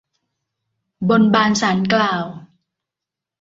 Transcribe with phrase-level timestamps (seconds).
[1.09, 2.25] บนบานศาลกล่าว